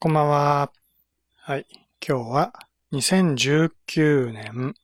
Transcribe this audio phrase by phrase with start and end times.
[0.00, 0.70] こんばんは。
[1.38, 1.66] はい。
[2.08, 2.52] 今日は
[2.92, 4.74] 2019年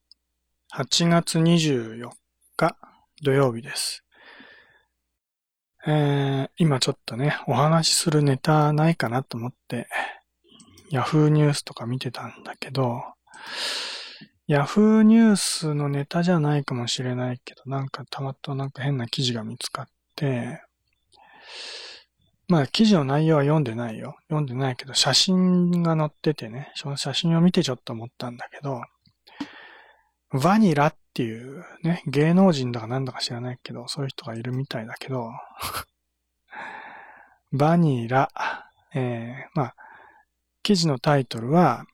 [0.75, 2.11] 8月24
[2.57, 2.77] 日
[3.23, 4.03] 土曜日です。
[5.87, 9.87] えー、今ちょっとね、お話しするネタないかなと思って、
[10.91, 13.05] ヤフーニュースとか見てたんだけど、
[14.49, 19.87] ヤフーニュースのネタじゃないかもしれないけど、なんかたまたまなんか変な記事が見つかっ
[20.17, 20.61] て、
[22.49, 24.17] まあ記事の内容は読んでないよ。
[24.29, 28.83] 読んでないけど、写真が載っててね、その写真を見てちょっと思ったんだけど、
[30.33, 35.31] バニラっていうね、芸能人だかなんだか知らないけど、そういう人がいるみたいだけど、
[37.53, 38.31] バニラ、
[38.95, 39.77] えー、まあ、
[40.63, 41.85] 記事のタイトルは、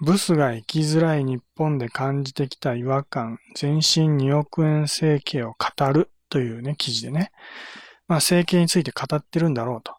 [0.00, 7.32] ブスが生きづらい日本で感じてきた違和感、全身2億円整形を語るというね、記事でね、
[8.08, 9.94] まあ整形について語ってるんだろうと。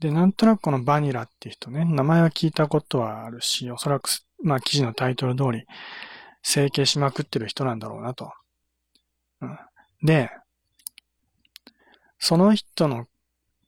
[0.00, 4.08] で、なんとなくこのバニラっていう人ね、名前は聞いたことはあるし、おそらく、
[4.42, 5.66] まあ記事のタイトル通り、
[6.42, 8.32] 整形しまくってる人なんだろうなと。
[9.40, 9.58] うん、
[10.02, 10.30] で、
[12.18, 13.06] その人の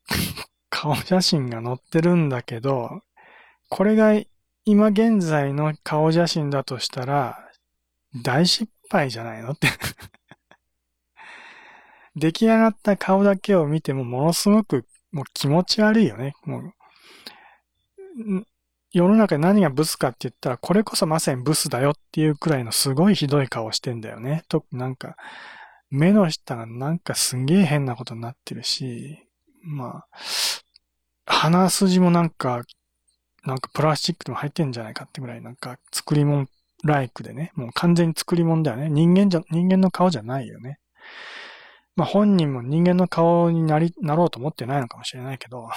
[0.71, 3.03] 顔写真が載ってるんだけど、
[3.69, 4.21] これが
[4.65, 7.51] 今現在の顔写真だとしたら、
[8.23, 9.69] 大失敗じゃないのって
[12.17, 16.35] 出来上がった顔だけを見てもものすごくもう気持ち悪いよね。
[16.45, 16.73] もう、
[18.93, 24.43] 世の中で何がブスかって言ったら、これこそまさにブスだよっていうくらいのすごいひどい顔してんだよね。
[24.49, 25.17] と、なんか、
[25.91, 29.19] 目の下がなんかすげえ変なことになってるし、
[29.63, 30.17] まあ、
[31.27, 32.63] 鼻筋もなんか、
[33.45, 36.47] なんかプラスチックでも入ってんじゃないかってぐらいなんか作り物
[36.85, 38.89] ライクでね、もう完全に作り物だよね。
[38.89, 40.79] 人間じゃ、人間の顔じゃないよね。
[41.97, 45.69] まあ本人も人間の顔になり、なろうと思ってないのかもしれないけど。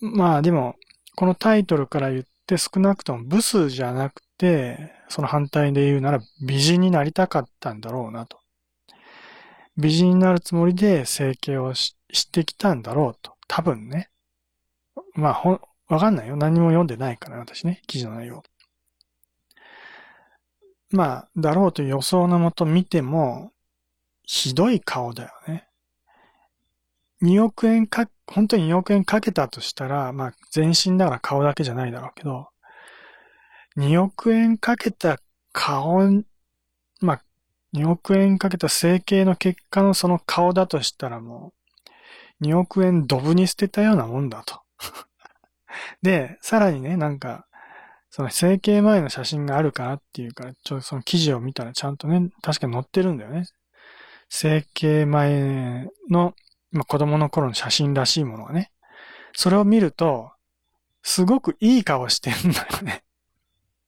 [0.00, 0.76] まあでも、
[1.14, 8.40] このタイトルから言って少なくともブスじゃなくて、その反対で言うなら美人になりたかったんだろうなと。
[9.76, 13.34] 美人になるつもりで整形をししてきたんだろうと。
[13.48, 14.10] 多分ね。
[15.14, 16.36] まあほ、わかんないよ。
[16.36, 17.82] 何も読んでないから、私ね。
[17.86, 18.42] 記事の内容。
[20.90, 23.52] まあ、だろうという予想のもと見ても、
[24.26, 25.68] ひどい顔だよね。
[27.22, 32.48] 2億円か、本当に2億円かけたとしたら、まあ全身だから顔だけじゃないだろうけど、
[33.78, 35.18] 2億円かけた
[35.52, 36.00] 顔、
[37.00, 37.22] まあ
[37.72, 41.52] 2億円かけた整形の結果のその顔だとしたらも
[42.42, 44.60] う、2億円ドブに捨てたようなもんだと。
[46.02, 47.46] で、さらにね、なんか、
[48.10, 53.44] その整形前の写真があるかなっていうか、ちょっとその記事を見たらちゃんとね、確かに載ってるんだよね。
[54.28, 56.34] 整形前の、
[56.72, 58.72] まあ、子供の頃の写真らしいものがね。
[59.32, 60.32] それを見ると、
[61.02, 63.04] すごくいい顔してんだよね。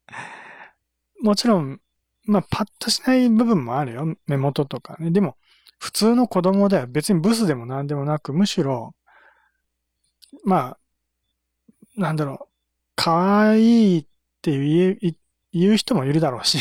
[1.22, 1.80] もちろん、
[2.24, 4.16] まあ、パッとしない部分もあるよ。
[4.26, 5.10] 目元とかね。
[5.10, 5.36] でも、
[5.78, 6.86] 普通の子供だよ。
[6.86, 8.94] 別にブスでも何でもなく、むしろ、
[10.44, 10.78] まあ、
[11.96, 12.54] なんだろう、
[12.94, 14.06] 可愛いっ
[14.42, 14.98] て言う
[15.52, 16.58] 言う人もいるだろうし、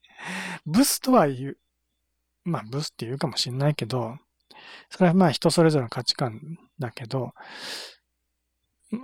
[0.66, 1.58] ブスとは言う、
[2.46, 4.16] まあ、ブスって言うかもしれないけど、
[4.90, 6.40] それはまあ人それぞれの価値観
[6.78, 7.32] だけど、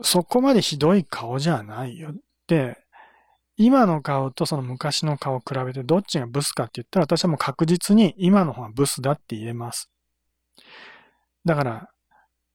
[0.02, 2.12] そこまでひどい顔じゃないよ。
[2.46, 2.78] で、
[3.56, 9.90] 今の顔とその昔の顔を比べてどっちがブスかって言ったら私はもう確実に今の方がブスだって言えます。
[11.44, 11.88] だから、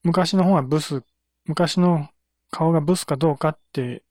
[0.02, 1.02] 昔の方がブス、
[1.44, 2.08] 昔の
[2.50, 4.02] 顔がブスかどうかって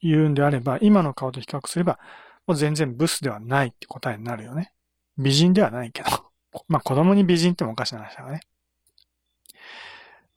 [0.00, 1.98] 言うんであれば、今の顔と比較すれば、
[2.46, 4.72] もう全然ブスではないって答えになるよね。
[5.20, 6.10] 美人ではないけど。
[6.68, 8.40] まあ子供に美人ってもおかしな話だからね。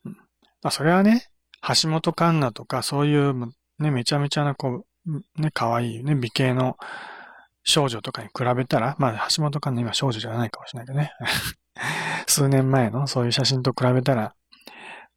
[0.06, 0.22] うん、ま
[0.64, 1.30] あそれはね、
[1.62, 3.34] 橋本環奈とかそういう
[3.80, 6.78] ね、めちゃめちゃなこう、ね、可愛いね、美形の
[7.64, 11.12] 少女とかに比べたら、まあ橋本環奈今少女じゃないかもしれないけどね。
[12.28, 14.36] 数年前のそういう写真と比べたら、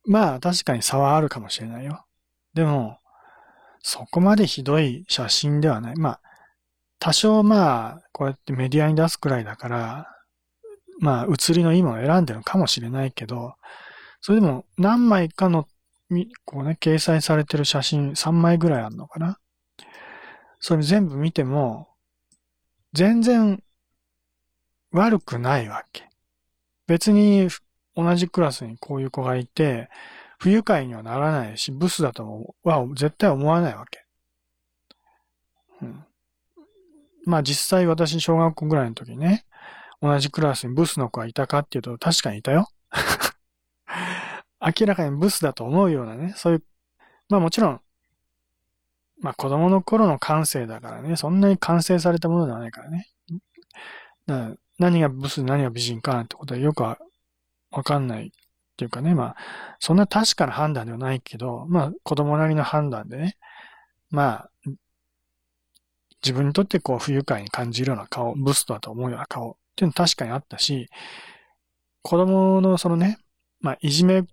[0.06, 2.06] まあ確かに差はあるかもしれないよ。
[2.54, 2.98] でも、
[3.82, 5.96] そこまでひどい写真ではない。
[5.96, 6.20] まあ、
[6.98, 10.06] 多少まあ、こうやってメディアに出すくらいだから、
[10.98, 13.54] まあ、写りのいいものを選んでるのかもしれないけど、
[14.20, 15.68] それでも何枚かの、
[16.44, 19.38] こうね、掲載されてる写真3枚ぐらいあるのかな。
[20.60, 21.88] それ全部見ても、
[22.92, 23.62] 全然
[24.90, 26.08] 悪くないわけ。
[26.86, 27.48] 別に
[27.94, 29.90] 同じクラスにこういう子がいて、
[30.38, 34.04] 不愉快にはならないし、ブスだとは絶対思わないわけ。
[35.82, 36.05] うん、
[37.26, 39.44] まあ実際私小学校ぐらいの時ね、
[40.00, 42.68] 同じクラスにブスの子がいたかっていうと確かにいたよ。
[44.60, 46.64] 明らかにブスだと思うようなね、そういう
[47.28, 47.80] まあもちろん、
[49.20, 53.08] まあ子供の頃の感性だからね、そんなに完成されたものではないからね。
[54.26, 56.96] だから何がブス何が美人かなんてことはよくわ
[57.84, 58.30] かんないっ
[58.76, 59.36] ていうかね、まあ、
[59.80, 63.36] そんな確かな判断ではないけど、まあ子供なりの判断でね、
[64.10, 64.50] まあ、
[66.26, 70.88] 自分にとってこう不愉快に感じるような顔、ブストだと思うような顔っていうの確かにあったし、
[72.02, 73.18] 子供のそのね、
[73.60, 74.24] まあいじめ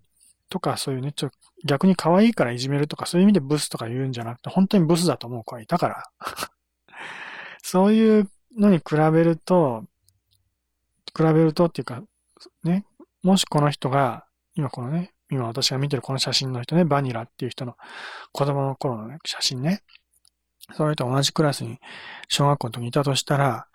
[0.49, 6.03] とかそういうね、ちょっと逆に可愛いからいじめるとかそういう意味でブスとか言うんじゃなくて、本当にブスだと思う子がいたから。
[7.61, 9.85] そういうのに比べると、
[11.15, 12.01] 比べるとっていうか、
[12.63, 12.85] ね、
[13.21, 14.25] もしこの人が、
[14.55, 17.75] 今このね、今私が見てるこの写真の人ね、バニラっていう人の
[18.31, 19.83] 子供の頃の、ね、写真ね。
[20.71, 21.79] それと同じクラスに
[22.29, 23.67] 小学校の時にいたとしたら、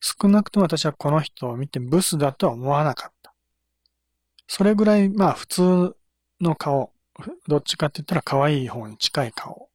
[0.00, 3.32] 少なくとも私はこの人を見てブスだとは思わなかった。
[4.46, 5.96] それぐらい、まあ普通
[6.40, 6.92] の顔、
[7.48, 9.68] どっちかって言ったら可愛い方に近い顔。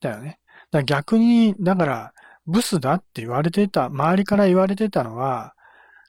[0.00, 0.40] だよね。
[0.70, 2.12] だから逆に、だから、
[2.46, 5.54] ブスだって言われてた、周りから言われてたのは、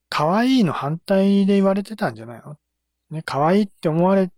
[0.09, 2.57] 可愛いの反対で言われてたんじゃないの？
[3.11, 4.31] ね、可愛いって思われ、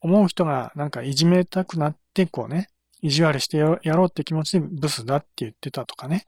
[0.00, 2.68] 思う人がなんかいじめたくなって、こうね、
[3.02, 6.24] 意地悪してやろうって気持ちでブスだって言ってたとかね。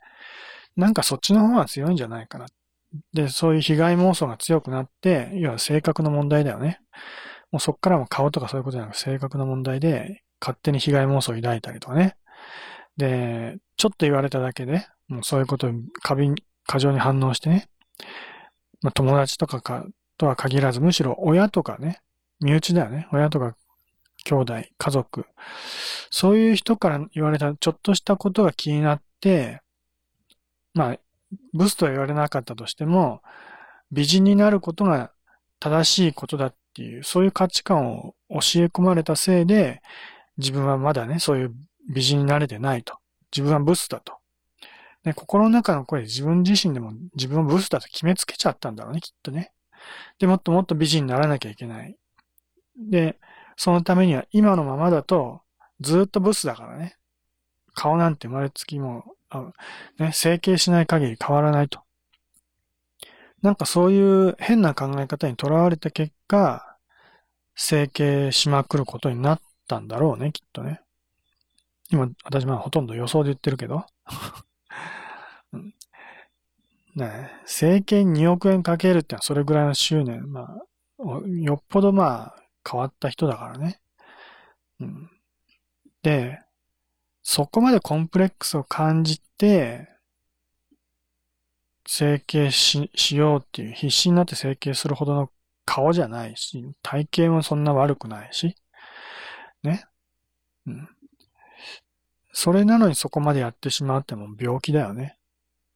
[0.76, 2.47] なんかそっちの方が強いんじゃないかな。
[3.12, 6.81] で、そういう被害妄想が強くなって、要は性格の問題だよね。
[7.50, 12.17] もうそっからも顔とかそういうことじゃなく性格の問題で、勝手に被害妄想を抱いたりとかね。
[12.97, 16.35] で、ちょっと言われただけで、もうそういうことに過敏、
[16.67, 17.69] 過剰に反応してね。
[18.82, 19.87] まあ、友達とかか、
[20.17, 22.00] とは限らず、むしろ親とかね、
[22.41, 23.09] 身内だよね。
[23.12, 23.56] 親とか
[24.29, 25.25] 兄弟、家族。
[26.11, 29.63] そういう人から言われたちょっとしたことが気になって、
[30.75, 30.99] まあ、
[31.55, 33.23] ブスとは言われなかったとしても、
[33.91, 35.13] 美人になることが
[35.61, 39.81] 正しいことだっていう、そういう価値観を教え込まれたせいで、
[40.37, 41.55] 自分はまだね、そういう
[41.89, 42.99] 美人になれてないと。
[43.35, 44.19] 自分はブスだと。
[45.05, 49.53] ね、心の中の声で自分自身でも自分をブスだと決めつけちゃったんだろうね、きっとね。
[50.19, 51.97] で、もっともっと美人にならなきゃいけない。
[52.77, 53.19] で、
[53.59, 55.43] そのためには今のままだと
[55.81, 56.97] ずっとブスだからね。
[57.75, 59.17] 顔なんて生まれつきも、
[59.99, 61.81] ね、整形しない限り変わらないと。
[63.43, 66.77] なんかそういう変な考え方にとらわれた結果、
[67.57, 70.81] 整形しまくることになったんだろうね、きっとね。
[71.91, 73.87] 今、私まあほとんど予想で言ってるけど。
[76.95, 80.33] ね整形2億円かけるってのはそれぐらいの執念。
[80.33, 83.81] まあ、よっぽどまあ変わった人だからね。
[84.81, 85.11] うん。
[86.03, 86.41] で、
[87.23, 89.88] そこまでコンプレックスを感じて、
[91.87, 95.31] 整形ししようっていう、必死になって整形するほどの
[95.65, 98.55] 顔じゃないし、体型もそんな悪くないし、
[99.62, 99.85] ね。
[100.67, 100.88] うん。
[102.32, 105.19] それなのにそこまでやってしまうっても病気だよね。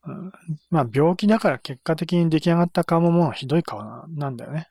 [0.04, 0.32] うん、
[0.70, 4.68] まあ病気だから結果的に出来上がった顔ももうひどい顔なんだよね。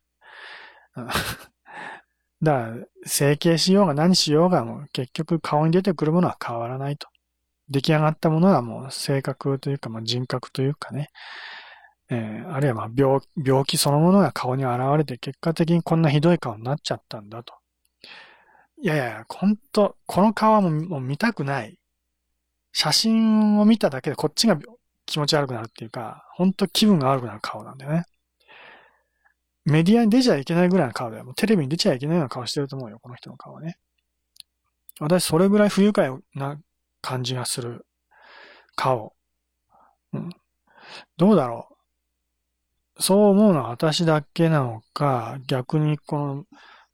[2.41, 7.07] だから、整形しようが何しようがもう結局顔に出てくるものは変わらないと。
[7.69, 11.09] 出来上がったものはもう性格というか、まあ、人格というかね、
[12.09, 17.53] えー、あるいはまあ病病気そのものが顔に現れて結果的にこんなひどい顔になっちゃったんだと。
[18.81, 21.77] いやいや、ほんと、この顔はもうもう見たくない。
[22.73, 24.57] 写真を見ただけでこっちが
[25.05, 28.05] 気持ち悪くなるっていうか、ほんと気分が悪くなる顔なんだよね。
[29.65, 31.25] メディアに出ちゃいけないぐらいの顔だよ。
[31.25, 33.77] もうテレビに出ちゃいけないような顔してると思うよ、この人の顔はね。
[34.99, 36.59] 私、それぐらい不愉快な
[37.01, 37.85] 感じがする
[38.75, 39.13] 顔。
[40.13, 40.29] うん。
[41.17, 41.67] どうだろ
[42.97, 43.01] う。
[43.01, 46.45] そう思うのは私だけなのか、逆にこの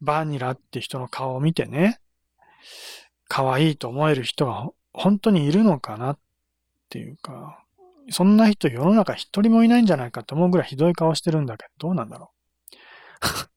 [0.02, 2.00] バニラって人の顔を見てね、
[3.28, 6.20] 可愛いと思える人が本当にいるのかなっ
[6.90, 7.64] ていうか、
[8.10, 12.37] そんな人世の中一人もいないんじゃないかと思うぐらいひどい顔してるんだけど、どうなんだろう。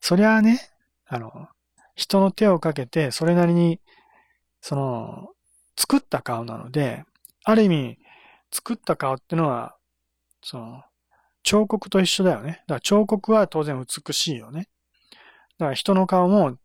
[0.00, 0.60] そりゃあね、
[1.06, 1.48] あの、
[1.94, 3.80] 人の手をかけて、それなりに、
[4.60, 5.28] その、
[5.76, 7.04] 作った顔なので、
[7.44, 7.98] ある意味、
[8.50, 9.76] 作った顔ってのは、
[10.42, 10.84] その、
[11.42, 12.62] 彫刻と一緒だよね。
[12.66, 14.68] だから彫刻は当然美しいよね。
[15.58, 16.56] だから人の顔も、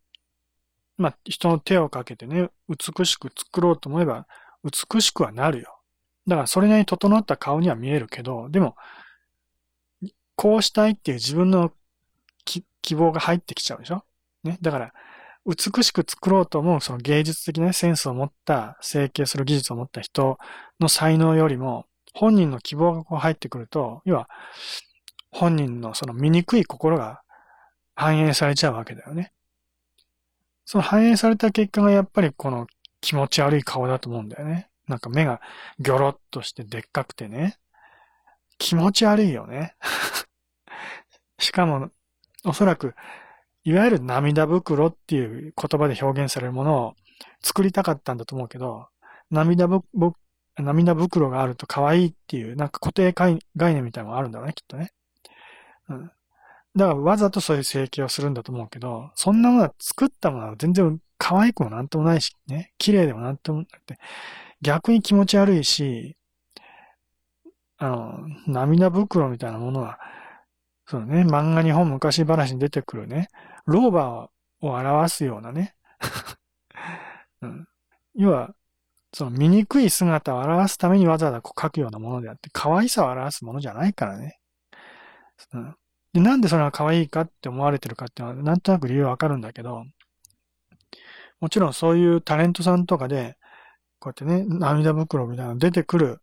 [0.97, 4.27] まあ、人の手をかけてね、美しく作ろうと思えば、
[4.63, 5.79] 美しくはなるよ。
[6.27, 8.75] だからそれなりに整った顔には見えるけど、でも、
[10.35, 11.71] こうしたいっていう自分の
[12.87, 14.05] 希望が入ってきちゃうでしょ？
[14.45, 14.57] ね？
[14.61, 14.93] だから、
[15.45, 20.37] 美しく作ろうと思うその芸術的なセンスを持った、整形する技術を持った人
[20.79, 24.29] の才能よりも、本人の希望がこう入ってくると、要は、
[25.31, 27.21] 本人のその醜い心が
[27.93, 29.33] 反映されちゃうわけだよね。
[30.63, 32.67] その反映された結果がやっぱりこの
[33.01, 34.69] 気持ち悪い顔だと思うんだよね。
[34.87, 35.41] なんか目が
[35.79, 37.57] ギョロッとしてでっかくてね。
[38.57, 39.75] 気持ち悪いよね。
[41.37, 41.89] しかも、
[42.45, 42.95] おそらく、
[43.63, 46.95] いわゆる涙袋っていう言葉で表現されるものを
[47.41, 48.87] 作りたかったんだと思うけど、
[49.29, 49.83] 涙ぶ、
[50.57, 54.91] 涙袋があると可愛いっていう、なんか固定概念みたいなのがあるんだろうね、きっとね。
[55.89, 56.11] うん。
[56.75, 63.99] だからわざとそういう整形をするんだと思うけど、そんなものは作ったものは全然可愛くもなんともないし、ね、綺麗でもなんともなくて、
[64.61, 66.15] 逆に気持ち悪いし、
[67.79, 69.99] あの、涙袋みたいなものは、
[70.87, 73.27] そうね、漫画日本昔話に出てくるね、
[73.65, 74.29] 老婆
[74.61, 75.75] を表すようなね、
[77.41, 77.67] うん、
[78.15, 78.55] 要は、
[79.13, 84.39] その醜い姿を表すためにわざわざこう描くようなものであって、可愛さを表すものじゃないからね。
[85.53, 85.75] うん、
[86.13, 89.83] でなんでそれが可愛いかって思われてるかっていうのは、なんとなく理由わかるんだけど、
[91.41, 93.37] もちろんそういうタレントさんとかで、
[93.99, 96.21] こうやってね、涙袋みたいなの出てくる、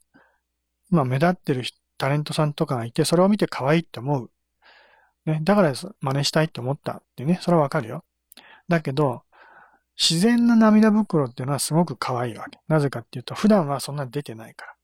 [0.91, 1.65] まあ目立ってる
[1.99, 4.31] タレントさんとかがいて、それを見て可愛いって思う。
[5.27, 8.05] ね、だから真似したいって思ったってね、それはわかるよ。
[8.69, 9.23] だけど、
[9.99, 12.59] 自然な涙袋っていうのはすごく可愛いわけ。
[12.69, 14.75] なぜかっていうと、普段はそんな出てないから。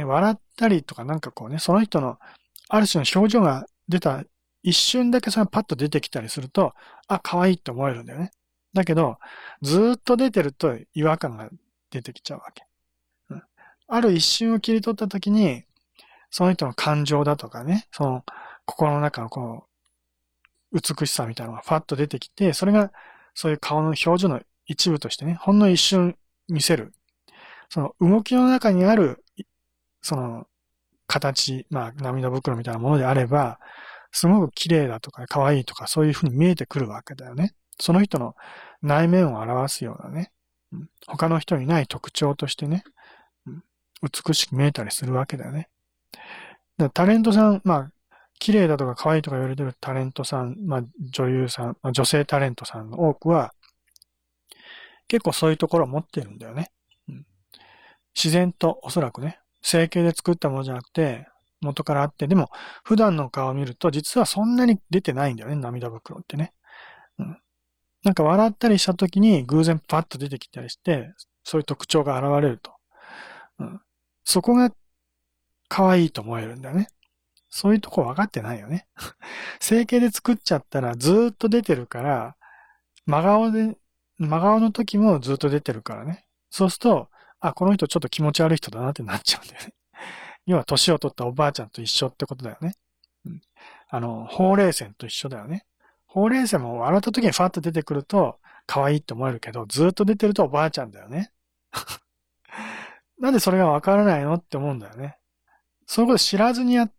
[0.00, 2.18] ね、笑ったりとかなんかこうね、その人の
[2.68, 4.24] ある種の表情が出た
[4.62, 6.72] 一瞬だけそれがパッと出てきたりすると、
[7.08, 8.30] あ、可愛いって思えるんだよね。
[8.72, 9.18] だけど、
[9.60, 11.50] ずっと出てると違和感が
[11.90, 12.64] 出てきちゃうわけ。
[13.30, 13.42] うん、
[13.88, 15.64] ある一瞬を切り取った時に、
[16.30, 18.24] その人の感情だとかね、その
[18.64, 19.64] 心の中のこ
[20.72, 22.92] う、美しさみたいなのがファッと出てきて、それが
[23.34, 26.16] そういう顔の表情の一部としてね、ほんの一瞬
[26.48, 26.92] 見せる。
[27.68, 29.24] その動きの中にある、
[30.02, 30.46] その
[31.06, 33.58] 形、まあ涙袋みたいなものであれば、
[34.12, 37.54] すごく綺麗だとか可愛いとかそういうふうに見えてくるわけだよね。
[37.78, 38.36] その人の
[38.82, 40.32] 内面を表すようなね、
[41.06, 42.84] 他の人にない特徴としてね、
[44.02, 45.68] 美しく見えたりするわけだよね。
[46.94, 47.91] タレントさん、まあ、
[48.42, 50.82] 綺麗だとか可愛いとか言われてるタレントさん、まあ、
[51.12, 53.54] 女優さん、まあ、女性タレントさんの多くは、
[55.06, 56.72] 結構そういうところを持ってるんだよね。
[57.08, 57.26] うん、
[58.16, 61.28] 自然とおそらくね、整形で作ったものじゃなくて、
[61.60, 62.50] 元からあって、でも、
[62.82, 66.52] 普段の顔を見ると、実はそんなに出てないんだよね、涙袋ってね。
[67.20, 67.38] うん。
[68.02, 71.12] なんか笑ったりした時に偶然パッと出てきたりして、
[71.44, 72.72] そういう特徴が現れると。
[73.60, 73.80] うん。
[74.24, 74.72] そこが
[75.68, 76.88] 可愛いと思えるんだよね。
[77.54, 78.86] そういうとこ分かってないよね。
[79.60, 82.34] 整形で作っちゃったらずっと出てるから、
[83.04, 83.76] 真顔で、
[84.16, 86.26] 真顔の時もずっと出てるからね。
[86.48, 89.74] そうすると、あ、この人ちょっと気持ち悪い人だなってなっちゃうんだよね。
[90.46, 92.74] 要は年を取ったおばあちゃんと一緒ってことだよね。
[93.26, 93.42] うん、
[93.88, 95.66] あの、ほうれい線と一緒だよね。
[96.06, 101.32] ほうれい線も笑った時にファッと出てくると可愛いって思えるけど、ずっと出てるとおばあちゃんだよね。
[103.20, 105.18] なんでそれがわからないのって思うんだよね。
[105.84, 106.92] そういうこと知らずにやっ、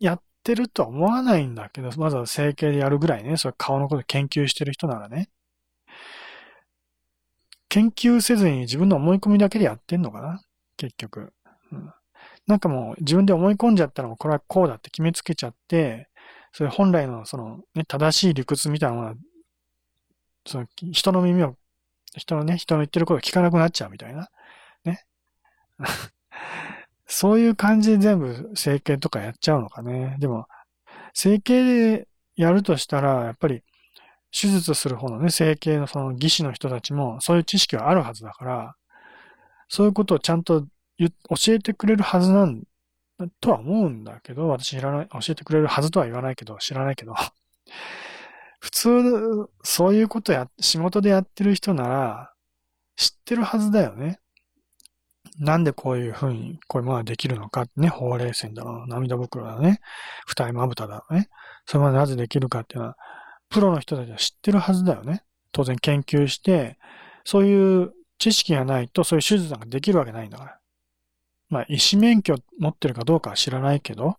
[0.00, 5.30] やってるとは思わないんだけど、まずは整形でやるぐらいね、それ顔のこと研究してる人ならね。
[7.68, 10.40] 研究せずに自分の思い込みだけでやってんのかな
[10.76, 11.32] 結局、
[11.70, 11.92] うん。
[12.46, 16.08] なんかもう自分で思い込んじゃったらもうこれはこうだって決めつけちゃって、
[16.52, 19.14] それ本来のその、ね、正しい理屈みたいなものは、
[20.46, 21.56] その人の耳を、
[22.16, 24.30] 人のね、人の言ってることを聞かなくなっちゃうみたいな。
[24.84, 25.04] ね。
[27.08, 30.16] そういう感じで全部整形とかやっちゃうのかね。
[30.20, 30.46] でも、
[31.14, 33.62] 整形でやるとしたら、やっぱり
[34.30, 38.76] 手術する方のね、整形のその技師の人たちもそういう知識はあるはずだから、
[39.68, 40.66] そういうことをちゃんと
[40.98, 42.62] 教えてくれるはずなん
[43.40, 47.14] とは思うんだけど、私知らない、教えてくれるはずとは言わないけど、知らないけど、
[48.60, 52.34] 普通、そういうことや、仕事でやってる人なら、
[52.96, 54.20] 知ってるはずだよね。
[55.38, 59.80] なんでこういうふうに、こういうものができるのかね、ほうれい線だろう、涙袋だね、
[60.26, 61.28] 二重まぶただろうね。
[61.66, 62.96] それまでなぜできるかっていうのは、
[63.48, 65.22] プロの人たちは知ってるはずだよね。
[65.52, 66.78] 当然研究して、
[67.24, 70.58] そういう知識がないとそういう手術なんかできるわけないんだから。
[71.50, 74.16] まあ、医師免許持ってるかどうかは知らないけど、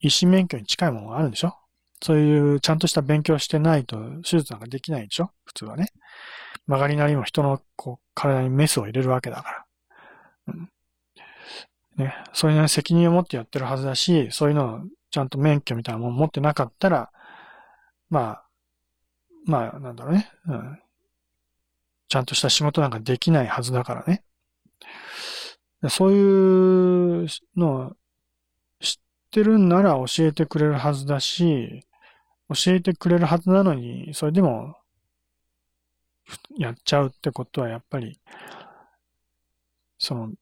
[0.00, 1.54] 医師免許に近いものがあるでしょ
[2.02, 5.92] そういうちゃんとした勉強してないと手術なんかできないでしょ普通はね。
[6.66, 9.61] 曲がりなりも人のこう体にメスを入れるわけだから。
[11.96, 12.14] ね。
[12.32, 14.80] そういう責任を持ってやってるはずだし、そういうのを
[15.10, 17.10] ちゃんと免許みたいなもの持ってなかったら、
[18.08, 18.44] まあ、
[19.44, 20.30] まあ、なんだろうね。
[20.46, 20.78] うん。
[22.08, 24.22] ちゃんとした仕事なんかできないはずだからね。
[25.88, 27.96] そういうのを
[28.80, 28.96] 知っ
[29.30, 31.86] てるんなら教えてくれるはずだし、
[32.48, 34.76] 教えてくれるはずなのに、それでも
[36.56, 38.20] やっちゃうってことはやっぱり、
[40.02, 40.32] その、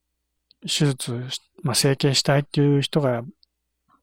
[0.62, 1.28] 手術、
[1.62, 3.22] まあ、整形したいっていう人が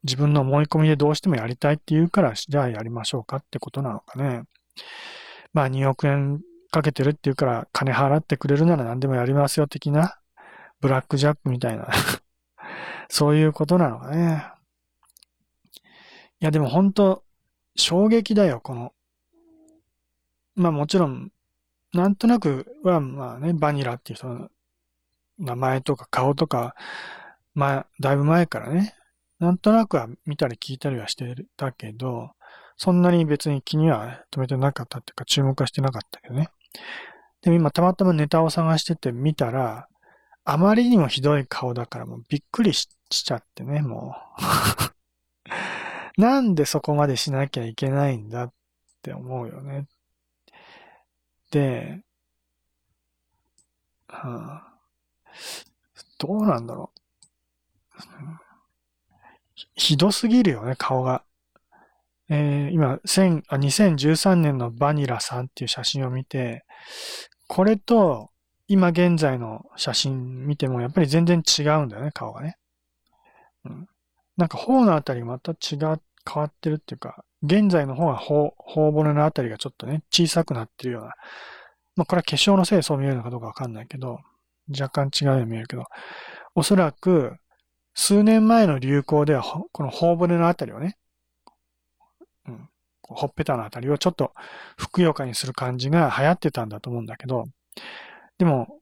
[0.04, 4.44] 自分の思い込みでどうしてもやりたいって言うから、じゃあやりましょうかってことなのかね。
[5.52, 10.18] まあ2億円かけてるって言うから金払ってくれるなら何でもやりますよ的な、
[10.80, 11.88] ブラックジャックみたいな
[13.10, 14.44] そういうことなのかね。
[16.40, 17.24] いやでも本当
[17.74, 18.92] 衝撃だよ、この。
[20.54, 21.32] まあもちろん、
[21.92, 24.48] なんとなくはまあね、バニラっていう人
[25.38, 26.74] 名前とか顔とか、
[27.54, 28.94] まあ、だいぶ前からね、
[29.38, 32.30] なんとなくは見たり聞いたりはしてたけど、
[32.76, 36.48] そんなに別に気には留めてなかったっていうか注目はしてなかったけどね。
[37.42, 39.88] でも今たまたまネタを探してて見たら、
[40.44, 45.50] あまりにもひどい顔だからもうびっくりしちゃってね、もう。
[46.20, 48.52] なんでそこまでしなきゃいけないんだっ
[49.02, 49.86] て思うよね。
[51.50, 52.02] で、
[54.08, 54.67] はあ、
[56.18, 56.98] どうなんだろう。
[59.74, 61.24] ひどすぎるよね、顔が。
[62.30, 66.64] えー、今、2013年のバニラさんっていう写真を見て、
[67.46, 68.30] これと
[68.66, 72.58] 今現在の写真見てもやっぱり全然違うんだよね、顔がね。
[73.64, 73.88] うん、
[74.36, 81.14] なんか頬のあたりまた違う、変わってるっていうか、現在の方が頬、頬骨のあたりがちょっとね、小さくなってるような。
[81.96, 84.18] まあこれは化粧のせいでそう見えるのかどうかわかんないけど、
[84.70, 85.84] 若干違うように見えるけど、
[86.54, 87.36] おそらく
[87.94, 90.96] 数年前の流行では、この頬骨のあたりをね、
[92.46, 92.68] うん、
[93.02, 94.32] ほっぺたのあたりをちょっと
[94.76, 97.46] ふくよかにする感じが流行ってたんだと思うんだけど、
[98.38, 98.80] でも、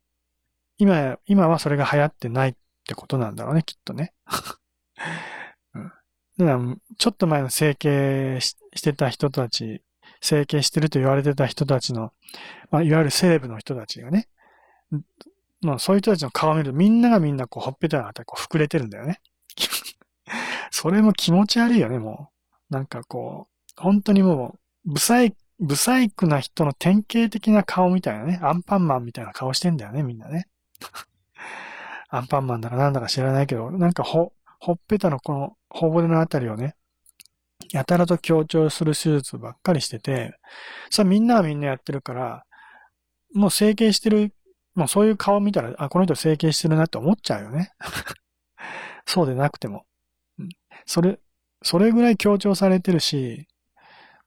[0.79, 2.55] 今、今はそれが流行ってないっ
[2.87, 4.13] てことなんだろうね、きっとね。
[5.75, 5.93] うん、
[6.39, 9.83] だからちょっと前の整形してた人たち、
[10.21, 12.13] 整形してると言われてた人たちの、
[12.71, 14.29] まあ、いわゆるセレブの人たちがね、
[15.67, 19.21] まあ、そういう人たちの顔を見るとみんながみんなこうほっぺたのあたりこう膨れてるんだよね。
[20.71, 22.31] それも気持ち悪いよね、も
[22.71, 22.75] う。
[22.75, 30.49] なんかこう、本当にもう、ブサイブサイクな人の典型的な顔みたいなね、アンパンマンみたいな顔してんだよね、みんなね。
[32.11, 36.77] アンパンマンだかなんだか知らないけど、なんかほ、ほっぺたのこの、頬骨のあたりをね、
[37.73, 40.39] やたらと強調する手術ばっかりしてて、
[40.91, 42.45] それみんなはみんなやってるから、
[43.35, 44.35] もう整形してる、
[44.77, 47.73] もうそういう顔見たら、あ、この人整形してるなって思っちゃうよね。
[49.07, 49.87] そうでなくても。
[50.85, 51.19] それ、
[51.63, 53.49] それぐらい強調されてるし、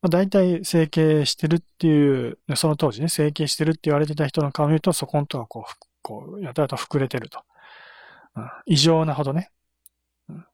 [0.01, 7.43] まあ、大体整形してるっていう、その当時ね、整形してるって言われてた人の顔見ると、そこんとはこう、こう、やたらと膨れてると。
[8.35, 9.51] うん、異常なほどね。
[10.29, 10.45] うん、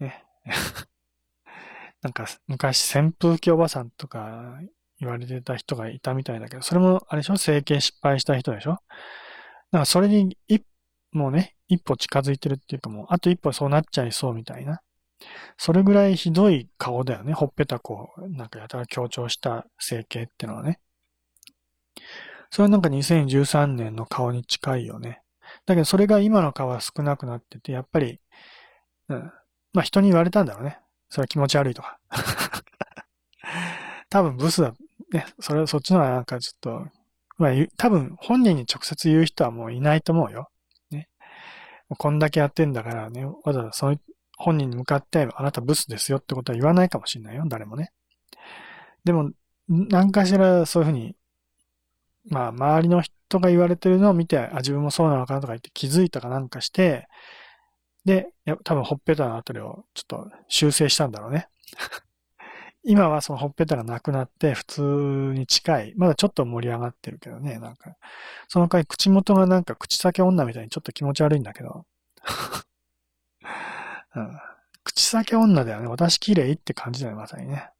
[0.00, 0.24] ね。
[2.02, 4.60] なんか、昔、扇風機おばさんとか
[5.00, 7.36] 言われてた人がいたみたいだけど、それも、あれでしょ？
[7.36, 8.70] 整形失敗した人でしょ？
[8.70, 8.82] だか
[9.72, 10.64] らそれに、一、
[11.12, 14.80] もうね、一歩近づいてるっていうかもう、あと一歩そうなっちゃいそうみたいな。
[15.56, 17.32] それぐらいひどい顔だよね。
[17.32, 20.80] ほっぺたこう、なんかやたら強調した整形ってのはね。
[22.50, 25.22] それはなんか2013年の顔に近いよね。
[25.64, 28.20] だけどそれが今の顔は少なくなってて、やっぱり、
[29.08, 29.32] うん。
[29.72, 30.78] まあ人に言われたんだろうね。
[31.08, 31.98] それは気持ち悪いとか。
[34.10, 34.74] 多分ブスだ。
[35.16, 35.26] ね。
[35.40, 36.86] それ、そっちのはなんかちょっと、
[37.38, 40.48] まあ多分本人に直接言う人はもういないと思うよ。
[40.90, 41.08] ね。
[41.98, 44.00] こんだけやってんだからね、わざわざそう
[44.36, 47.92] 本人に向かって、あなたブスですよってことは言わないかもしれないよ、誰もね。
[49.04, 49.30] でも、
[49.68, 51.16] 何かしらそういうふうに、
[52.28, 57.08] まあ、周りの人が言われてるのを見て、あ、自分もそうなのかなとか言って気づいたかなんかして、
[58.04, 58.28] で、
[58.64, 61.48] 多分ほっぺたのあたりをちょっと修正したんだろうね。
[62.88, 64.80] 今はそのほっぺたがなくなって普通
[65.34, 65.94] に近い。
[65.96, 67.96] まだちょっと盛り上がってるけどね、なんか。
[68.46, 71.84] その回口元がなんか口先女みたいにちょっと気持ち悪いんだけど。
[74.14, 74.38] うん。
[74.84, 75.88] 口先女だよね。
[75.88, 77.70] 私綺麗って感じだよ、まさにね。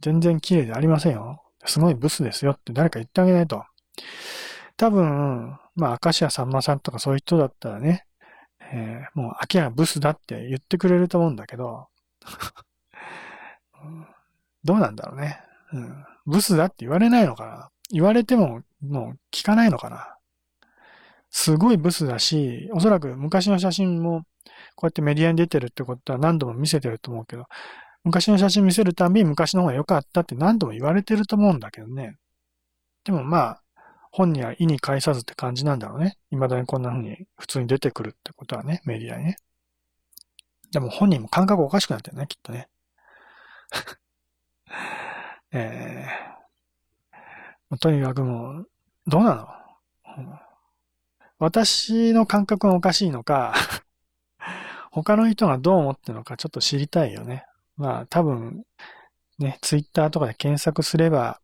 [0.00, 1.42] 全然綺麗でありませんよ。
[1.64, 3.64] すごいブスですよって誰か言ってあげないと。
[4.76, 8.06] 多分、まあ、明石家さんまさんとかそういう人だったらね、
[8.72, 11.88] えー、もう明らかブスだって言ってくれると思うんだけど、
[14.64, 15.40] どうなんだろうね、
[15.72, 16.04] うん。
[16.26, 20.16] ブスだって言われないのかな言われても、もう聞かないのかな
[21.30, 24.22] すごいブスだし、おそらく昔の写真も
[24.74, 27.46] こうやってメディアに出てるってことは何度も見せてると思うけど、
[28.02, 32.16] 昔の写真見せるたび昔の方が良かったって何度も言われてると思うんだけどね。
[33.04, 33.62] でもまあ、
[34.12, 36.16] 本人は意に介さずって感じなんだろうね。
[36.30, 39.36] 未だにこんな風に普通に出てくるってことはね、メディアにね。
[40.72, 42.68] でも本人も感覚おかしくなってるね、きっとね。
[45.52, 48.68] えー、とにかくもう、
[49.06, 49.48] どうなの、
[51.38, 53.54] 私の感覚がおかしいのか
[54.92, 57.46] 他の人がどう思ってるのかちょっと知りたいよね。
[57.76, 58.64] まあ多分、
[59.38, 61.40] ね、ツイッターとかで検索すれば、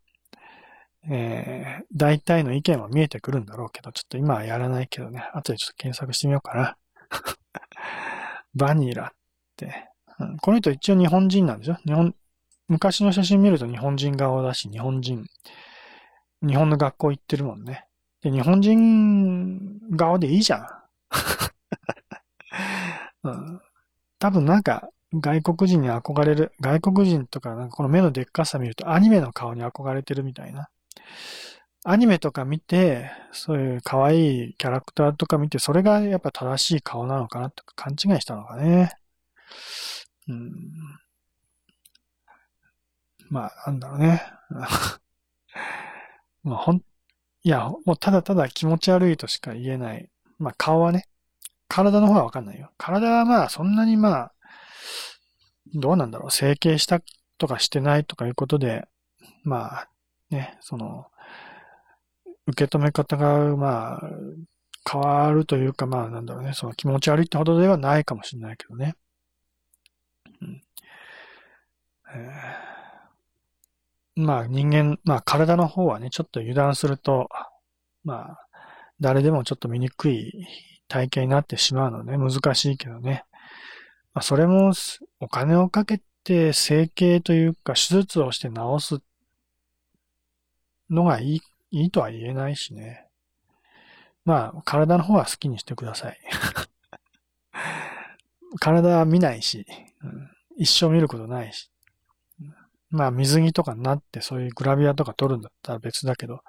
[1.09, 6.77] えー、大体の意見は見えてくるんだろうけど、ちょっと今はやらないけどね、後でちょっと検索してみようかな。
[8.53, 9.13] バニラっ
[9.55, 10.37] て、うん。
[10.37, 11.79] この人一応日本人なんですよ。
[11.85, 12.13] 日本、
[12.67, 15.25] 昔の写真見ると日本人顔だし、日本人、
[16.41, 17.85] 日本の学校行ってるもんね。
[18.21, 20.67] で、日本人顔でいいじゃん。
[23.23, 23.61] うん、
[24.19, 30.69] 多分なんか、外国人に憧れる、外国人とか、なんかこの目のでっかさ見るとアニメの顔に憧れてるみたいな。
[31.85, 38.91] アニメとか見て、そういう可愛いキャラクターとか見て、それがやっぱ正しい顔なのかなとか勘違いしたのかね。
[40.27, 41.06] うん。
[43.29, 44.21] まあ、なんだろうね。
[46.43, 50.09] まあ、ほん、いや、もうただただ気持ち悪いとしか言えない。
[50.39, 51.07] まあ、顔はね。
[51.67, 52.71] 体の方はわかんないよ。
[52.77, 54.33] 体はまあ、そんなにまあ、
[55.73, 56.31] どうなんだろう。
[56.31, 57.01] 整形した
[57.37, 58.87] とかしてないとかいうことで、
[59.43, 59.89] まあ、
[60.29, 61.07] ね、その、
[62.47, 64.01] 受け止め方が、まあ、
[64.89, 68.95] 変わるというか、まあ、なんだろうね、その気持ち悪いってほどではないかもしれないけどね。
[70.41, 70.61] うん
[72.15, 72.66] えー、
[74.17, 77.29] まあ、人間、まあ、体の方はね、ちょっと油断すると、
[78.03, 78.39] まあ、
[78.99, 80.31] 誰でもちょっと見い
[80.87, 83.25] 体型になってしまうの、ね、難しいけどね。
[84.15, 84.73] まあ、それも、
[85.19, 89.01] お金をかけて整形というか、手術をして治す
[90.89, 93.05] のがいい、いいとは言えないしね。
[94.25, 96.17] まあ、体の方は好きにしてください。
[98.59, 99.67] 体は見ないし、
[100.01, 101.69] うん、一生見ることないし。
[102.89, 106.41] まあ、水着とかになってそういうグラビアとか撮るんだったら別だけど。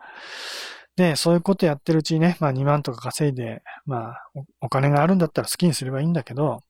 [0.96, 6.61] で、そういうことやってるうちにね、まあ2万とか稼いで、まあお金があるんだったら好きにすればいいんだけど、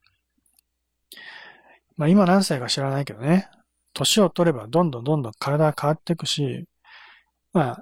[1.97, 3.49] まあ今何歳か知らないけどね、
[3.95, 6.67] 年を取ればどんどんどんどん体が変わっていくし、
[7.53, 7.79] ま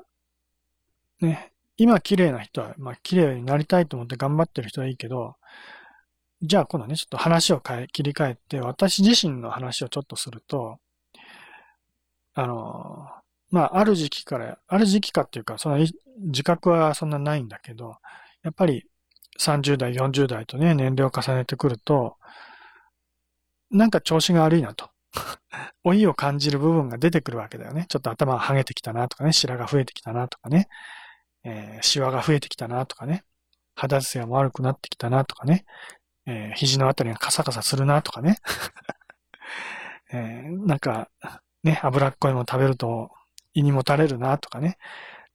[1.20, 5.34] あ、ね、今綺麗な人は、まあ綺麗になりたいと思って頑張ってる人はいいけど、
[6.42, 10.78] じゃあ今度ね、ちょっと話を変え、切り替えて、私自身の話をちょっとすると、
[12.36, 13.06] あの、
[13.50, 15.78] まあ、ある時期から、ある時期かっていうか、その
[16.18, 17.96] 自覚はそんなないんだけど、
[18.42, 18.84] やっぱり
[19.40, 22.16] 30代、40代とね、年齢を重ねてくると、
[23.70, 24.90] なんか調子が悪いなと。
[25.82, 27.86] 老いを感じる部分が出てくるわけだよね。
[27.88, 30.68] ちょっと頭が剥げてきたなとかね、白が増えてきたなとかね、
[31.44, 33.24] えー、シワが増えてきたなとかね、
[33.76, 35.64] 肌つやも悪くなってきたなとかね、
[36.26, 38.38] えー、肘のあたりがカサカサするなとかね、
[40.12, 41.08] えー、なんか、
[41.66, 43.10] ね、脂っこいもの食べると
[43.54, 44.78] 胃にもたれるなとかね、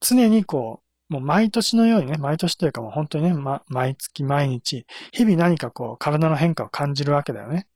[0.00, 7.66] 常にこう、もう毎年のようにね、毎年というかもう本当にね、ま、毎月毎日、日々何かこう体の変化を感じるわけだよね。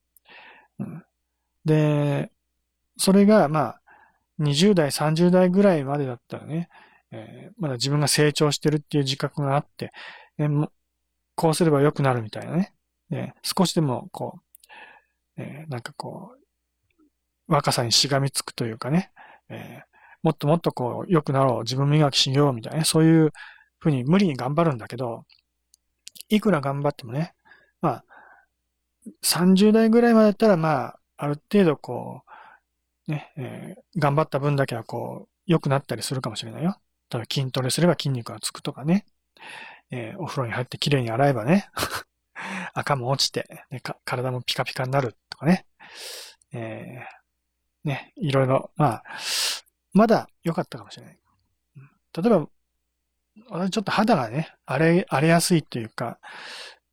[0.79, 1.05] うん、
[1.67, 2.31] で、
[2.97, 3.81] それがまあ、
[4.41, 6.69] 20代、30代ぐらいまでだったらね、
[7.13, 9.93] えー、まだ自分が成長してるっていう自覚があって、
[10.39, 10.49] ね、
[11.35, 12.75] こうすれば良くなるみたいなね。
[13.11, 14.41] ね少しでもこ
[15.37, 16.46] う、えー、なんかこう、
[17.49, 19.13] 若さにしがみつくというかね、
[19.49, 23.33] えー、もっともっとこう、良くなろう、自分磨きしようみたいなね、そういう
[23.79, 25.25] ふうに無理に頑張るんだけど、
[26.29, 27.35] いくら頑張ってもね、
[27.81, 28.05] まあ、
[29.25, 32.23] 30代ぐらいまでだったら、まあ、ある程度こ
[33.09, 36.77] う、ね、えー、頑張った分だけはこう、良くなったりするかもしれないよ。
[37.09, 39.07] ただ筋トレすれば筋肉がつくとかね、
[39.91, 41.69] えー、お風呂に入って綺麗に洗えばね、
[42.75, 45.67] 赤も落ちて、ね、体もピカピカになるとかね、
[46.53, 47.26] えー、
[47.87, 49.05] ね、いろいろ、まあ、
[49.93, 51.19] まだ良かったかもしれない。
[52.17, 52.49] 例えば、
[53.49, 56.19] 私ちょっと肌がね、荒れ、荒れやすいというか、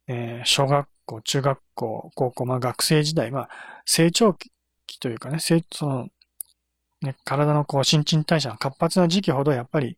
[0.08, 3.50] えー、小学校、中学校、高校、まあ学生時代、まあ
[3.86, 4.52] 成長期
[5.00, 6.08] というかね、成その、
[7.02, 9.98] ね、体のこう新陳代謝が活発な時期ほどやっぱり、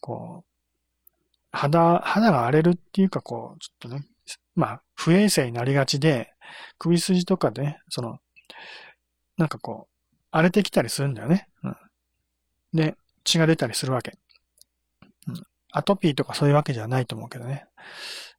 [0.00, 0.48] こう、
[1.52, 4.06] 肌、肌が荒れるっていうかこう、ちょっとね、
[4.54, 6.32] まあ不衛生になりがちで、
[6.78, 8.18] 首筋とかで、ね、その、
[9.36, 9.87] なんかこう、
[10.30, 11.48] 荒れてきたりするんだよね。
[11.62, 11.76] うん。
[12.74, 14.18] で、血が出たりするわけ。
[15.26, 17.66] うん、アトピーとかそういうわけじゃないと思うけどね。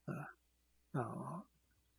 [0.08, 1.44] うん、あの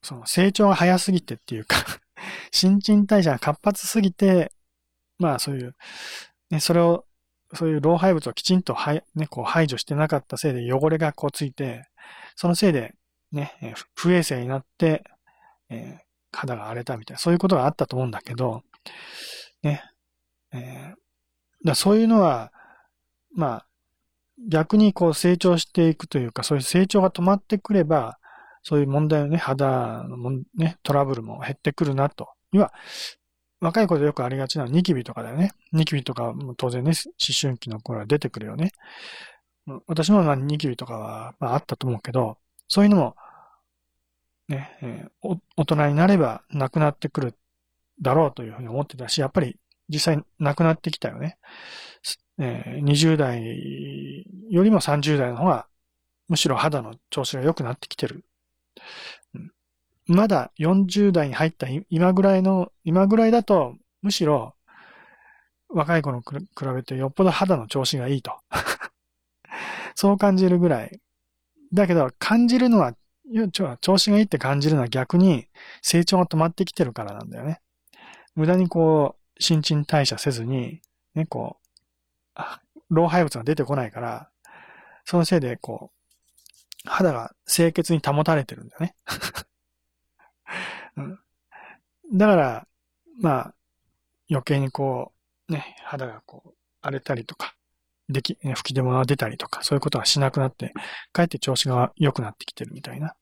[0.02, 1.76] その成長が早すぎてっていうか
[2.50, 4.52] 新陳代謝が活発すぎて、
[5.18, 5.76] まあそういう、
[6.50, 7.06] ね、それを、
[7.54, 11.88] そういう老廃物をきちんとは、ね、こう排除してなかったせいで汚れがこうついて、
[12.36, 12.94] そのせいで、
[13.32, 15.04] ね、不衛生になって、
[15.68, 18.62] えー、肌が荒れたみたいな、そういうことがあったと思うんだけど、
[19.62, 19.82] ね、
[20.52, 22.52] えー、だそういうのは、
[23.34, 23.66] まあ、
[24.48, 28.18] 逆にこう成長していくというか、そういう成長が止まってくれば、
[28.62, 32.28] そういう問題のね、肌のね、トラブルも減ってくるなと。
[32.52, 32.72] 要は、
[33.60, 35.52] 若い子でよくありがちなニキビとかだよね。
[35.72, 38.72] ニキビとかも当然ね、思春期の頃は出てくるよね。
[39.86, 43.16] 私もまあニキビとかは、まあ、あったと思うけど、そういうのも、
[44.48, 47.34] ね、えー、大人になればなくなってくる
[48.02, 49.56] だろうというふうに思ってたし、やっぱり
[49.88, 51.38] 実際なくなってきたよね。
[52.38, 55.66] えー、20代よりも30代の方が、
[56.28, 58.24] むしろ肌の調子が良くなってきてる。
[60.06, 64.54] まだ40代に入った今ぐらいの、今ぐらいだと、むしろ
[65.68, 66.36] 若い子の比
[66.74, 68.32] べてよっぽど肌の調子がいいと。
[69.94, 71.00] そう感じるぐらい。
[71.72, 72.94] だけど、感じるのは、
[73.80, 75.46] 調子がいいって感じるのは逆に
[75.82, 77.60] 成長が止まってきてるからなんだよね。
[78.34, 80.80] 無駄にこう、新陳代謝せずに、
[81.14, 81.58] ね、こ
[82.36, 82.40] う、
[82.90, 84.30] 老廃物が出てこないから、
[85.04, 88.94] そのせいで、こう、肌が清潔に保たれてるんだよね。
[90.96, 91.18] うん、
[92.12, 92.66] だから、
[93.20, 93.54] まあ、
[94.30, 95.12] 余計にこ
[95.48, 97.54] う、ね、肌がこう、荒れたりとか、
[98.08, 100.72] でき、吹き出物が出たりとか、そういうことはしなくなって、
[101.12, 103.14] かえって調子が良くなってきてるみたいな。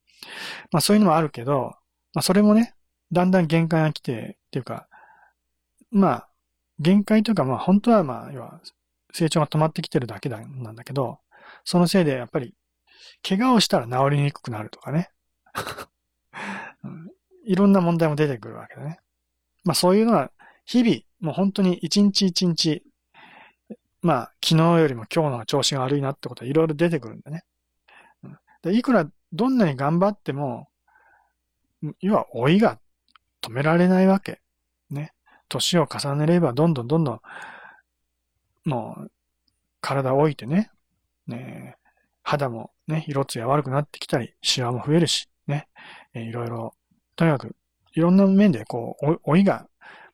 [0.72, 1.74] まあそういうのもあるけど、
[2.14, 2.74] まあそれもね、
[3.12, 4.87] だんだん限界が来て、っていうか、
[5.90, 6.28] まあ、
[6.78, 8.60] 限界というかまあ本当はまあ、要は、
[9.12, 11.18] 成長が止まってきてるだけなんだけど、
[11.64, 12.54] そのせいでやっぱり、
[13.26, 15.10] 怪我をしたら治りにくくなるとかね。
[17.44, 19.00] いろんな問題も出てくるわけだね。
[19.64, 20.30] まあそういうのは、
[20.64, 22.82] 日々、もう本当に一日一日、
[24.02, 27.44] まあ、昨日よりも今日の調子が悪いなってことはいろいろ出てくるんだね。
[28.62, 30.68] でいくらどんなに頑張っても、
[32.00, 32.78] 要は老いが
[33.40, 34.40] 止められないわけ。
[35.48, 37.20] 年を重ねればどんどんどんどん、
[38.64, 39.10] もう、
[39.80, 40.70] 体を置いてね、
[41.26, 41.76] ね、
[42.22, 45.68] 肌もね、色艶悪くなってきたり、シワも増えるし、ね、
[46.14, 46.74] えいろいろ、
[47.16, 47.54] とにかく、
[47.94, 49.66] いろんな面でこう、老いが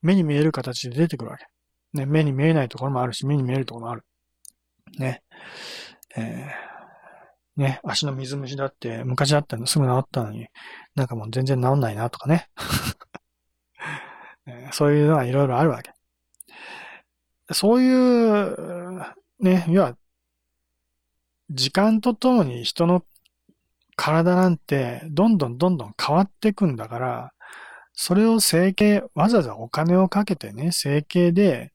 [0.02, 1.46] 目に見える形で出てくるわけ。
[1.92, 4.04] ね、目に見えないところもあるし、目に見えるところもある。
[4.98, 5.22] ね。
[6.16, 10.48] えー、ね、足の水虫だって昔あったのすぐ治ったのに、
[10.94, 12.48] なんかもう全然治んないなとかね。
[14.72, 15.92] そういうのがいろいろあるわけ。
[17.52, 19.00] そういう、
[19.40, 19.96] ね、要は、
[21.50, 23.04] 時間とともに人の
[23.96, 27.32] 体なんてどんどんどんどん変わっていくんだから、
[27.92, 31.72] それを整形、わざわざお金をかけてね、整形で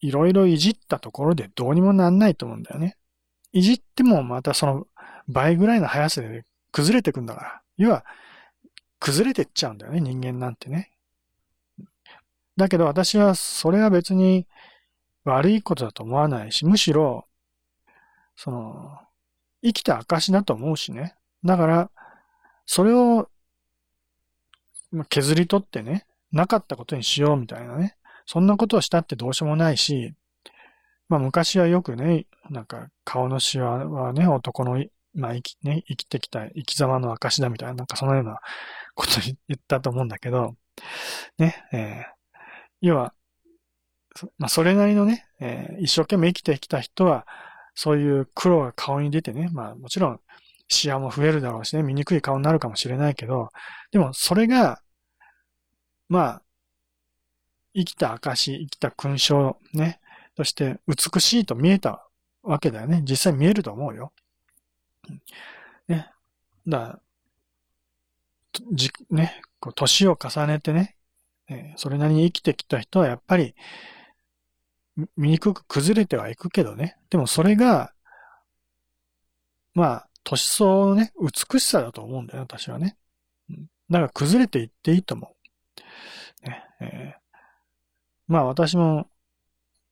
[0.00, 2.96] いろいろいじったところでどうにもなんないと思うんだよね。
[3.52, 4.86] いじってもまたその
[5.28, 7.62] 倍ぐらいの速さで崩れてくんだから。
[7.76, 8.04] 要は、
[8.98, 10.90] 崩れてっちゃうんだよね、人間なんてね。
[12.56, 14.46] だけど私はそれは別に
[15.24, 17.26] 悪いことだと思わないし、むしろ、
[18.36, 18.98] その、
[19.62, 21.14] 生きた証だと思うしね。
[21.44, 21.90] だから、
[22.66, 23.28] それを
[25.08, 27.96] 削り取ってね、なかったことにしようみたいなね。
[28.26, 30.14] そんなことをしたってどうしようもないし、
[31.08, 38.40] まあ昔はよくね、なんか顔のシワはね、男の、まあ生き、ね、生きてきた生き様の証だみたいな、なんかそのような
[38.94, 40.54] こと言ったと思うんだけど、
[41.38, 42.13] ね、えー、
[42.86, 43.14] 要は、
[44.38, 47.26] まあそれなりのね、えー、一生懸命生きてきた人は、
[47.74, 50.20] そういう黒が顔に出てね、まあもちろん、
[50.68, 53.48] シワも増えるだろうしね、醜い顔になるかもしれないけど、
[53.90, 54.82] でもそれが、
[56.08, 56.42] まあ、
[57.74, 60.00] 生きた証、生きた勲章、ね。
[60.36, 62.06] そして美しいと見えた
[62.42, 63.02] わけだよね。
[63.08, 64.12] 実際見えると思うよ。
[65.88, 66.10] ね。
[66.66, 67.00] だ
[68.72, 70.96] じ、ね、こう、年を重ねてね、
[71.48, 73.54] え、それなりに生きてきた人はやっぱり、
[75.16, 76.96] 醜く崩れてはいくけどね。
[77.10, 77.92] でもそれが、
[79.74, 82.96] まあ、年相のね、美しさだと思うんだよ、私はね。
[83.90, 85.34] だから崩れていっていいと思
[86.44, 86.48] う。
[86.48, 87.24] ねえー
[88.26, 89.08] まあ私も、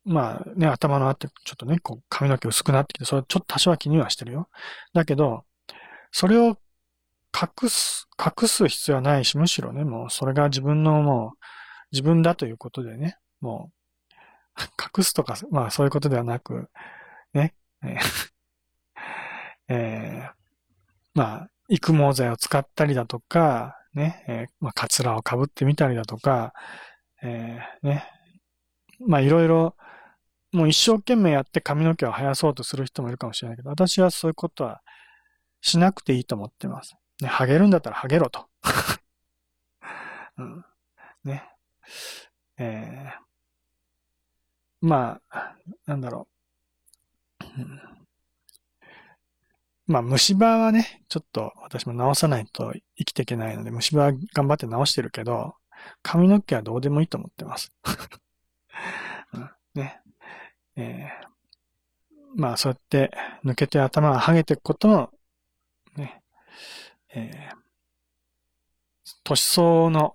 [0.05, 4.49] まあね、頭のあって、ちょっとね、こう髪の毛薄くなってきて、それちょっと多少は気にはしてるよ。
[4.95, 5.45] だけど、
[6.13, 6.57] それを
[7.35, 11.39] 隠す、隠す必要はないし、むしろね、もうそれが自分のもう、
[11.93, 13.71] 自分だということでね、も
[14.59, 14.63] う、
[14.99, 16.69] 隠すとか、まあそういうことではなく、
[17.33, 18.33] ね、えー
[19.69, 20.31] えー、
[21.15, 26.53] まあ、育毛剤を使ったりだとか、ね、えー、まあ、カツラを被ってみたりだとか、
[27.23, 28.05] えー、ね、
[29.07, 29.77] まあいろいろ、
[30.53, 34.83] もう一生懸命やって髪の毛を生やそうとする人もいるかもしれないけど、私はそういうことは
[35.63, 36.95] しなくていいと思ってます。
[37.23, 38.49] ね、ハゲるんだったらハゲろと。
[40.39, 40.65] うん、
[41.23, 41.49] ね。
[42.59, 45.57] えー、まあ、
[45.87, 46.27] なんだろ
[47.41, 47.45] う。
[47.61, 47.81] うん、
[49.87, 55.55] まあ虫歯はね、ちょっと私も直さないと生きていけないので、虫歯は頑張って直してるけど、
[56.03, 57.73] 髪の毛はどうでもいいと思ってます。
[59.33, 60.03] うん、ね。
[60.75, 65.11] えー、まあそうやって抜けて頭が剥げていくことも、
[65.97, 66.23] ね、
[67.15, 67.57] えー、
[69.25, 70.15] 年相の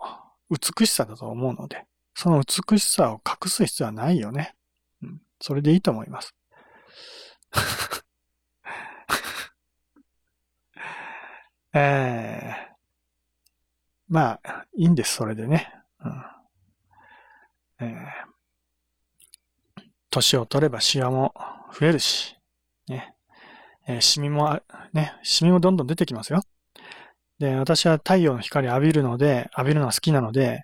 [0.50, 4.56] 美しさだと思うので、その美しさを隠す必要はないよね。
[5.04, 6.36] うん、それでいいと思います。
[11.74, 12.74] えー、
[14.08, 15.74] まあ、いいんです、それでね。
[16.00, 16.24] うん
[17.80, 21.36] えー、年を取ればシワも
[21.78, 22.36] 増えるし、
[22.88, 23.14] ね。
[23.88, 24.60] えー、シミも、
[24.94, 26.42] ね、シミもどんどん出てきますよ。
[27.40, 30.64] で、私は太陽の光浴びるので、浴びるのが好きなので、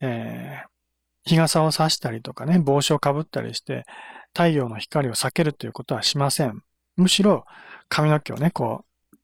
[0.00, 3.84] えー、日傘を差したりとかね、帽子をかぶったりして、
[4.32, 6.62] 太陽の光を避けるということはしません。
[6.96, 7.44] むしろ、
[7.88, 9.16] 髪の毛をね、こう、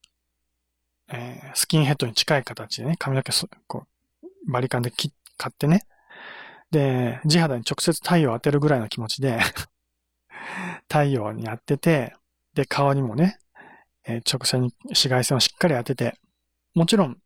[1.13, 3.33] えー、スキンヘッドに近い形でね、髪の毛
[3.67, 3.87] こ
[4.23, 5.83] う、バリカンで切買ってね。
[6.71, 9.39] で、地肌に直接太陽を当てるぐらいの気持ちで
[10.89, 12.15] 太陽に当てて、
[12.55, 13.39] で、顔にもね、
[14.05, 16.19] えー、直射に紫外線をしっかり当てて、
[16.77, 17.17] もちろん、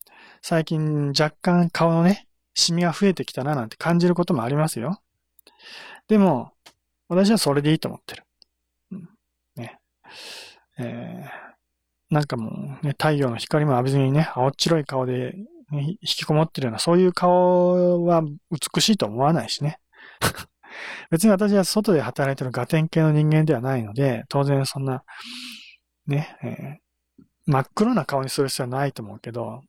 [0.42, 5.02] 最近若干顔のね、シミが増えてきたななんて感じることもありますよ。
[6.06, 6.52] でも、
[7.08, 8.22] 私はそれでいいと思ってる。
[8.92, 9.08] うん、
[9.56, 9.80] ね。
[10.78, 15.34] えー、なんかもうね、太陽の光も浴びずにね、青っ白い顔で、
[15.72, 19.80] ね、引きこもってるような、そういう顔は美しいと思わないしね。
[21.10, 25.02] 別に私は外で働いてるガテン系の人間ではないので、当然そんな、
[26.06, 26.89] ね、えー、
[27.50, 29.62] 真っ黒な顔にする必要はないと思うけど、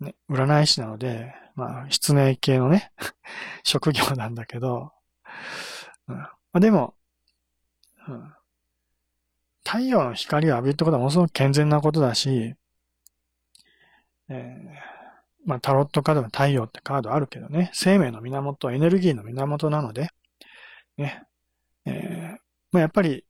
[0.00, 2.90] ね、占い師なので、まあ、失明系のね、
[3.62, 4.92] 職業なんだけど、
[6.08, 6.16] うん。
[6.16, 6.96] まあ、でも、
[8.08, 8.34] うん、
[9.64, 12.56] 太陽の光を浴びるってことはものすごく健全なことだし、
[14.28, 20.08] えー、まあ、タロットカードの太陽ってカードあるけどね、生命の源、エネルギーの源なので、
[20.96, 21.22] ね、
[21.84, 22.38] えー、
[22.72, 23.24] まあ、やっぱり、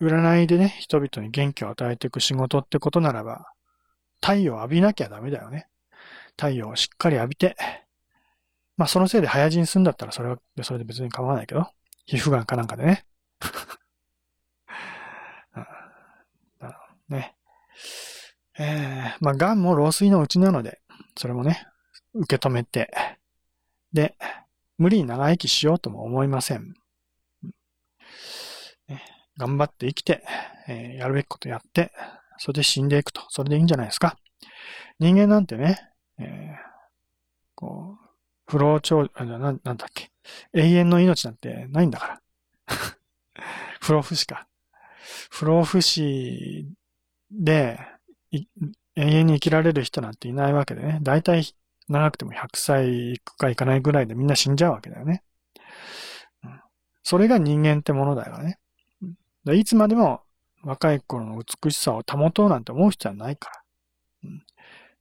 [0.00, 3.46] 占いでね、人々に元気を与えていく仕事ってことならば、
[4.20, 5.68] 太陽を浴びなきゃダメだよね。
[6.36, 7.56] 太陽をしっかり浴びて、
[8.76, 11.66] まあそのせいで早死にするんだったらそれは、それで別に構わないけど、
[12.06, 13.04] 皮膚がんかなんかでね。
[17.08, 17.34] ね。
[18.58, 20.80] えー、まあ、癌も老衰のうちなので、
[21.16, 21.66] それもね、
[22.14, 22.90] 受け止めて、
[23.92, 24.16] で、
[24.78, 26.74] 無理に長生きしようとも思いません。
[29.38, 30.22] 頑張って生きて、
[30.68, 31.92] えー、やるべきことやって、
[32.38, 33.22] それで死んでいくと。
[33.28, 34.16] それでいいんじゃないですか。
[34.98, 35.78] 人間なんてね、
[36.18, 36.56] えー、
[37.54, 38.04] こう、
[38.46, 40.10] 不老長、あな、なんだっけ。
[40.52, 42.20] 永遠の命なんてないんだから。
[43.80, 44.46] 不老不死か。
[45.30, 46.66] 不老不死
[47.30, 47.78] で、
[48.30, 48.46] 永
[48.96, 50.98] 遠に生きられる人なんていないわけでね。
[51.02, 51.44] だいたい
[51.88, 55.22] 長くても100歳いくかいかないぐらいでみんな死んじゃうわけだよね。
[56.44, 56.60] うん、
[57.02, 58.58] それが人間ってものだよね。
[59.52, 60.22] いつまでも
[60.62, 63.62] 若い頃の美しさを保とうなんて思う必要はないから。
[64.24, 64.42] うん、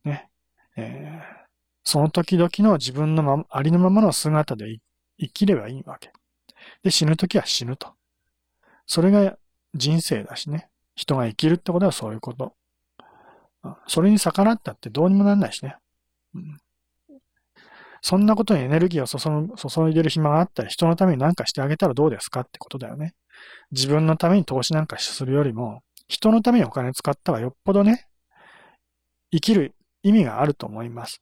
[0.03, 0.29] ね。
[0.75, 1.43] えー、
[1.83, 4.79] その時々の自分の、ま、ありのままの姿で
[5.17, 6.11] 生きればいいわけ。
[6.83, 7.93] で、死ぬ時は死ぬと。
[8.85, 9.37] それが
[9.73, 10.69] 人生だしね。
[10.95, 12.53] 人が生きるってことはそういうこと。
[13.87, 15.77] それに逆らったってどうにもなんないしね。
[16.35, 16.57] うん、
[18.01, 23.13] そんなことにエネルギーを注いでる暇があったら人のために何かしてあげたらどうですかってことだよね。
[23.71, 28.07] 自分のために投資なんかするよりも、人のためにお金使ったらよっぽどね、
[29.31, 31.21] 生きる意味があると思います。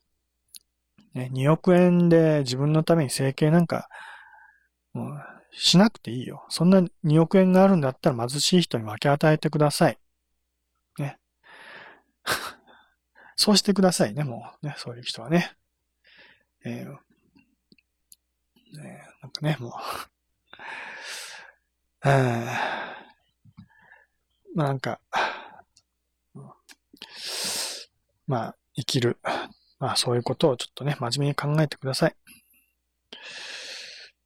[1.13, 3.87] ね、2億円で自分のために整形なんか、
[4.93, 6.45] もうしなくていいよ。
[6.49, 9.97] そんな2億円があるんだったら貧しい人に分け与えてください。
[10.97, 11.19] ね。
[13.35, 14.65] そうしてくださいね、もう。
[14.65, 15.55] ね、そういう人はね。
[16.63, 19.71] えー、ねなんかね、もう。
[24.55, 24.99] まあなんか、
[28.27, 29.17] まあ、生きる。
[29.79, 32.15] まあそういうことをちょっとね、真面目に考えてください。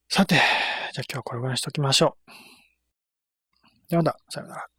[0.09, 0.43] さて、じゃあ
[0.93, 2.32] 今日はこれぐらいにしときましょう。
[3.89, 4.74] ではまた、さよなら。